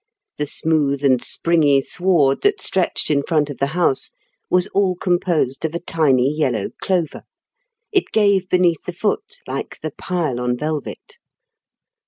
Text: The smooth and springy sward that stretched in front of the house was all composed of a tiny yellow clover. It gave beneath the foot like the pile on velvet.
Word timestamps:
The 0.37 0.47
smooth 0.47 1.05
and 1.05 1.23
springy 1.23 1.79
sward 1.79 2.41
that 2.41 2.59
stretched 2.59 3.11
in 3.11 3.21
front 3.21 3.51
of 3.51 3.59
the 3.59 3.67
house 3.77 4.09
was 4.49 4.67
all 4.69 4.95
composed 4.95 5.63
of 5.63 5.75
a 5.75 5.79
tiny 5.79 6.35
yellow 6.35 6.71
clover. 6.81 7.21
It 7.91 8.11
gave 8.11 8.49
beneath 8.49 8.83
the 8.85 8.93
foot 8.93 9.35
like 9.45 9.79
the 9.81 9.91
pile 9.91 10.39
on 10.39 10.57
velvet. 10.57 11.19